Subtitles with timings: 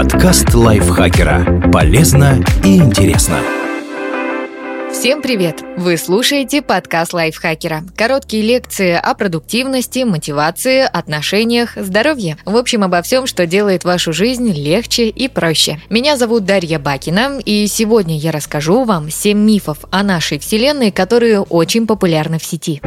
[0.00, 1.68] Подкаст лайфхакера.
[1.70, 3.36] Полезно и интересно.
[4.90, 5.62] Всем привет!
[5.76, 7.82] Вы слушаете подкаст лайфхакера.
[7.98, 12.38] Короткие лекции о продуктивности, мотивации, отношениях, здоровье.
[12.46, 15.78] В общем, обо всем, что делает вашу жизнь легче и проще.
[15.90, 21.42] Меня зовут Дарья Бакина, и сегодня я расскажу вам 7 мифов о нашей Вселенной, которые
[21.42, 22.80] очень популярны в сети.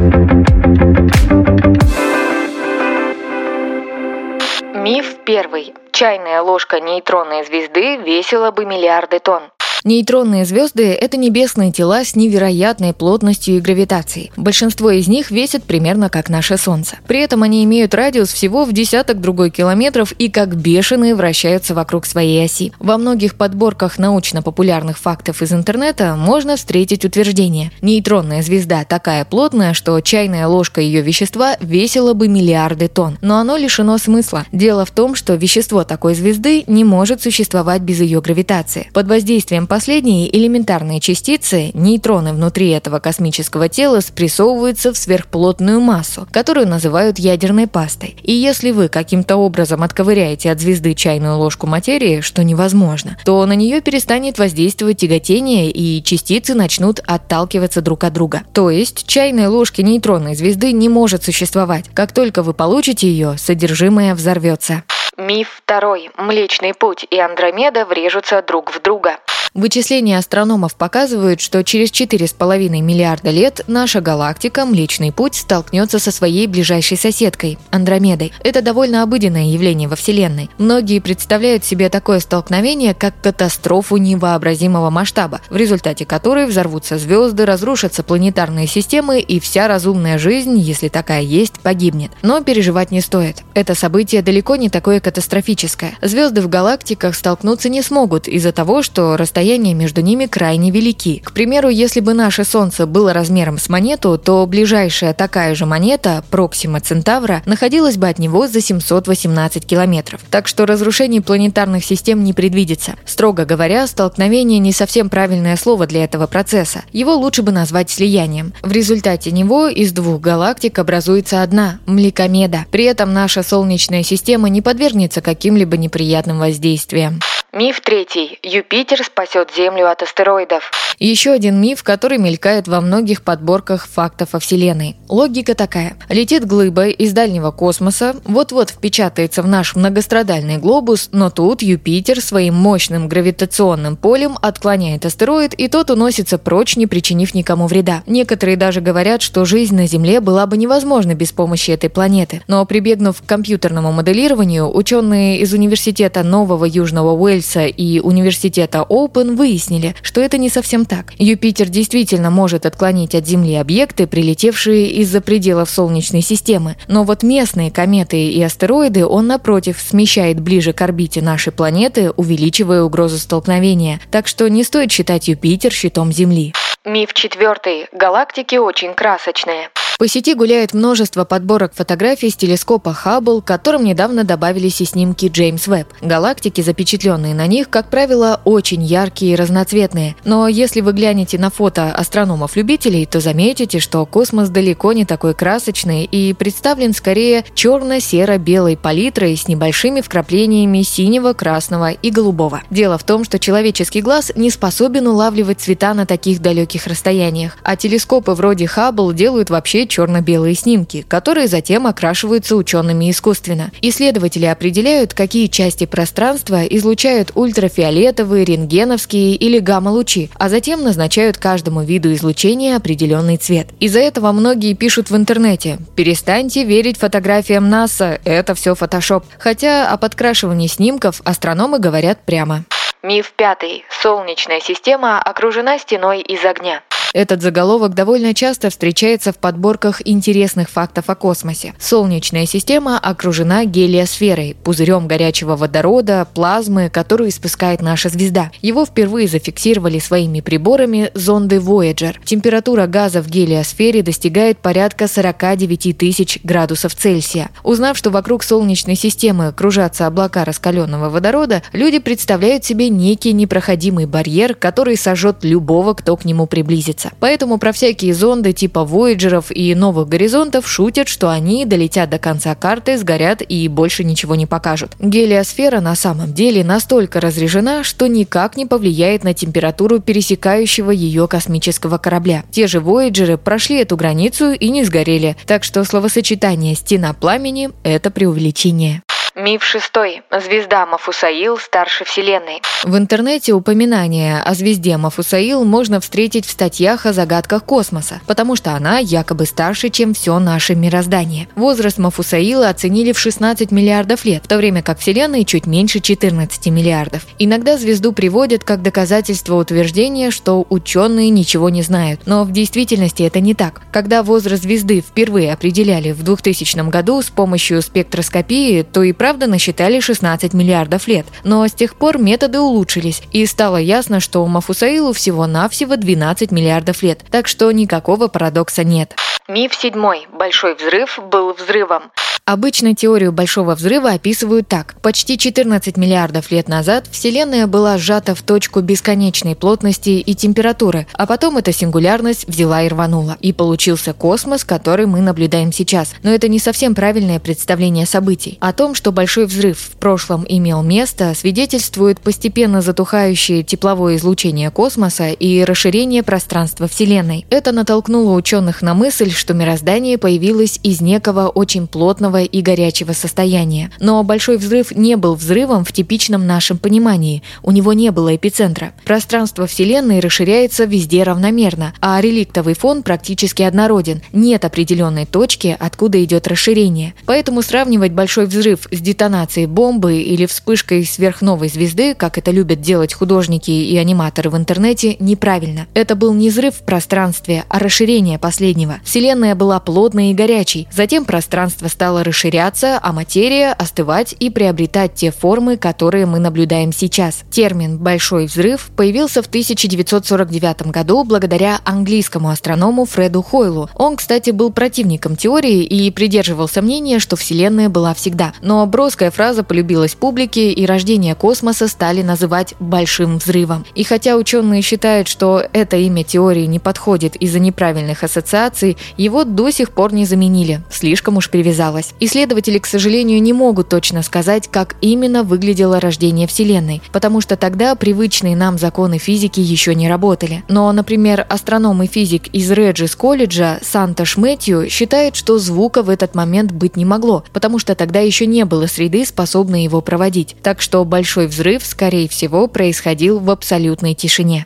[4.83, 5.73] Миф первый.
[5.93, 9.43] Чайная ложка нейтронной звезды весила бы миллиарды тонн.
[9.85, 14.31] Нейтронные звезды– это небесные тела с невероятной плотностью и гравитацией.
[14.37, 16.95] Большинство из них весят примерно как наше Солнце.
[17.05, 22.05] При этом они имеют радиус всего в десяток другой километров и как бешеные вращаются вокруг
[22.05, 22.71] своей оси.
[22.79, 27.71] Во многих подборках научно-популярных фактов из интернета можно встретить утверждение.
[27.81, 33.17] Нейтронная звезда такая плотная, что чайная ложка ее вещества весила бы миллиарды тонн.
[33.19, 34.45] Но оно лишено смысла.
[34.53, 38.89] Дело в том, что вещество такой звезды не может существовать без ее гравитации.
[38.93, 46.67] Под воздействием последние элементарные частицы, нейтроны внутри этого космического тела, спрессовываются в сверхплотную массу, которую
[46.67, 48.15] называют ядерной пастой.
[48.21, 53.53] И если вы каким-то образом отковыряете от звезды чайную ложку материи, что невозможно, то на
[53.53, 58.43] нее перестанет воздействовать тяготение, и частицы начнут отталкиваться друг от друга.
[58.53, 61.85] То есть чайной ложки нейтронной звезды не может существовать.
[61.95, 64.83] Как только вы получите ее, содержимое взорвется.
[65.17, 66.09] Миф второй.
[66.17, 69.19] Млечный путь и Андромеда врежутся друг в друга.
[69.53, 76.47] Вычисления астрономов показывают, что через 4,5 миллиарда лет наша галактика Млечный Путь столкнется со своей
[76.47, 78.33] ближайшей соседкой– Андромедой.
[78.43, 80.49] Это довольно обыденное явление во Вселенной.
[80.57, 88.01] Многие представляют себе такое столкновение как катастрофу невообразимого масштаба, в результате которой взорвутся звезды, разрушатся
[88.01, 92.09] планетарные системы и вся разумная жизнь, если такая есть, погибнет.
[92.23, 93.43] Но переживать не стоит.
[93.53, 95.97] Это событие далеко не такое катастрофическое.
[96.01, 101.21] Звезды в галактиках столкнуться не смогут из-за того, что расстояния между ними крайне велики.
[101.23, 106.23] К примеру, если бы наше Солнце было размером с монету, то ближайшая такая же монета,
[106.31, 110.21] Проксима Центавра, находилась бы от него за 718 километров.
[110.31, 112.95] Так что разрушений планетарных систем не предвидится.
[113.05, 116.83] Строго говоря, столкновение не совсем правильное слово для этого процесса.
[116.93, 118.53] Его лучше бы назвать слиянием.
[118.61, 122.65] В результате него из двух галактик образуется одна– Млекомеда.
[122.71, 124.61] При этом наша Солнечная система не
[124.93, 127.19] подвергнется каким-либо неприятным воздействиям.
[127.55, 128.39] Миф третий.
[128.41, 130.71] Юпитер спасет Землю от астероидов.
[130.97, 134.95] Еще один миф, который мелькает во многих подборках фактов о Вселенной.
[135.07, 135.95] Логика такая.
[136.09, 142.55] Летит глыба из дальнего космоса, вот-вот впечатается в наш многострадальный глобус, но тут Юпитер своим
[142.55, 148.01] мощным гравитационным полем отклоняет астероид, и тот уносится прочь, не причинив никому вреда.
[148.07, 152.41] Некоторые даже говорят, что жизнь на Земле была бы невозможна без помощи этой планеты.
[152.47, 159.35] Но прибегнув к компьютерному моделированию, ученые из Университета Нового Южного Уэльса Уэльса и университета Оупен
[159.35, 161.13] выяснили, что это не совсем так.
[161.17, 167.71] Юпитер действительно может отклонить от Земли объекты, прилетевшие из-за пределов Солнечной системы, но вот местные
[167.71, 173.99] кометы и астероиды он, напротив, смещает ближе к орбите нашей планеты, увеличивая угрозу столкновения.
[174.09, 176.53] Так что не стоит считать Юпитер щитом Земли.
[176.85, 177.87] Миф четвертый.
[177.91, 179.69] Галактики очень красочные.
[179.99, 185.27] По сети гуляет множество подборок фотографий с телескопа Хаббл, к которым недавно добавились и снимки
[185.27, 185.87] Джеймс Веб.
[186.01, 190.15] Галактики, запечатленные на них, как правило, очень яркие и разноцветные.
[190.25, 196.05] Но если вы глянете на фото астрономов-любителей, то заметите, что космос далеко не такой красочный
[196.05, 202.63] и представлен скорее черно-серо-белой палитрой с небольшими вкраплениями синего, красного и голубого.
[202.71, 207.75] Дело в том, что человеческий глаз не способен улавливать цвета на таких далеких расстояниях, а
[207.75, 213.71] телескопы вроде Хаббл делают вообще черно-белые снимки, которые затем окрашиваются учеными искусственно.
[213.79, 222.11] Исследователи определяют, какие части пространства излучают ультрафиолетовые, рентгеновские или гамма-лучи, а затем назначают каждому виду
[222.13, 223.67] излучения определенный цвет.
[223.79, 229.25] Из-за этого многие пишут в интернете «Перестаньте верить фотографиям НАСА, это все фотошоп».
[229.37, 232.63] Хотя о подкрашивании снимков астрономы говорят прямо.
[233.03, 233.85] Миф пятый.
[234.01, 236.81] Солнечная система окружена стеной из огня.
[237.13, 241.75] Этот заголовок довольно часто встречается в подборках интересных фактов о космосе.
[241.79, 248.51] Солнечная система окружена гелиосферой, пузырем горячего водорода, плазмы, которую испускает наша звезда.
[248.63, 252.15] Его впервые зафиксировали своими приборами зонды Voyager.
[252.25, 257.51] Температура газа в гелиосфере достигает порядка 49 тысяч градусов Цельсия.
[257.63, 264.55] Узнав, что вокруг Солнечной системы кружатся облака раскаленного водорода, люди представляют себе некий непроходимый барьер,
[264.55, 267.02] который сожжет любого, кто к нему приблизится.
[267.03, 267.11] Двигаться.
[267.19, 272.55] Поэтому про всякие зонды типа Voyager'ов и новых горизонтов шутят, что они долетят до конца
[272.55, 274.91] карты, сгорят и больше ничего не покажут.
[274.99, 281.97] Гелиосфера на самом деле настолько разрежена, что никак не повлияет на температуру пересекающего ее космического
[281.97, 282.43] корабля.
[282.51, 288.11] Те же Voyager'ы прошли эту границу и не сгорели, так что словосочетание «стена пламени»– это
[288.11, 289.01] преувеличение.
[289.35, 290.21] Миф шестой.
[290.29, 292.61] Звезда Мафусаил старше Вселенной.
[292.83, 298.73] В интернете упоминание о звезде Мафусаил можно встретить в статьях о загадках космоса, потому что
[298.73, 301.47] она якобы старше, чем все наше мироздание.
[301.55, 306.67] Возраст Мафусаила оценили в 16 миллиардов лет, в то время как Вселенной чуть меньше 14
[306.67, 307.25] миллиардов.
[307.39, 312.21] Иногда звезду приводят как доказательство утверждения, что ученые ничего не знают.
[312.27, 313.81] Но в действительности это не так.
[313.91, 320.01] Когда возраст звезды впервые определяли в 2000 году с помощью спектроскопии, то и правда насчитали
[320.01, 325.95] 16 миллиардов лет, но с тех пор методы улучшились, и стало ясно, что Мафусаилу всего-навсего
[325.95, 329.15] 12 миллиардов лет, так что никакого парадокса нет.
[329.47, 330.27] Миф седьмой.
[330.33, 332.11] Большой взрыв был взрывом.
[332.45, 334.95] Обычно теорию Большого взрыва описывают так.
[335.01, 341.25] Почти 14 миллиардов лет назад Вселенная была сжата в точку бесконечной плотности и температуры, а
[341.25, 343.37] потом эта сингулярность взяла и рванула.
[343.39, 346.15] И получился космос, который мы наблюдаем сейчас.
[346.21, 348.57] Но это не совсем правильное представление событий.
[348.59, 355.29] О том, что Большой взрыв в прошлом имел место, свидетельствует постепенно затухающее тепловое излучение космоса
[355.29, 357.45] и расширение пространства Вселенной.
[357.49, 363.13] Это натолкнуло ученых на мысль, что мироздание появилось из некого очень плотного теплого и горячего
[363.13, 363.91] состояния.
[363.99, 367.43] Но Большой взрыв не был взрывом в типичном нашем понимании.
[367.61, 368.93] У него не было эпицентра.
[369.05, 374.21] Пространство Вселенной расширяется везде равномерно, а реликтовый фон практически однороден.
[374.31, 377.13] Нет определенной точки, откуда идет расширение.
[377.25, 383.13] Поэтому сравнивать Большой взрыв с детонацией бомбы или вспышкой сверхновой звезды, как это любят делать
[383.13, 385.87] художники и аниматоры в интернете, неправильно.
[385.93, 388.95] Это был не взрыв в пространстве, а расширение последнего.
[389.03, 395.31] Вселенная была плотной и горячей, затем пространство стало расширяться, а материя остывать и приобретать те
[395.31, 397.43] формы, которые мы наблюдаем сейчас.
[397.51, 403.89] Термин «большой взрыв» появился в 1949 году благодаря английскому астроному Фреду Хойлу.
[403.95, 408.53] Он, кстати, был противником теории и придерживался мнения, что Вселенная была всегда.
[408.61, 413.85] Но броская фраза полюбилась публике, и рождение космоса стали называть «большим взрывом».
[413.95, 419.69] И хотя ученые считают, что это имя теории не подходит из-за неправильных ассоциаций, его до
[419.71, 422.12] сих пор не заменили, слишком уж привязалось.
[422.19, 427.95] Исследователи, к сожалению, не могут точно сказать, как именно выглядело рождение Вселенной, потому что тогда
[427.95, 430.63] привычные нам законы физики еще не работали.
[430.67, 436.35] Но, например, астроном и физик из Реджис колледжа Санта Шмэтью считает, что звука в этот
[436.35, 440.55] момент быть не могло, потому что тогда еще не было среды, способной его проводить.
[440.61, 444.65] Так что большой взрыв, скорее всего, происходил в абсолютной тишине.